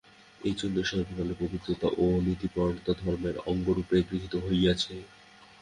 এইজন্যই 0.41 0.87
সর্বকালে 0.91 1.33
পবিত্রতা 1.41 1.87
ও 1.97 2.15
নীতিপরায়ণতা 2.25 2.93
ধর্মের 3.01 3.35
অঙ্গরূপে 3.45 3.97
গৃহীত 4.07 4.33
হইয়াছে। 4.45 4.93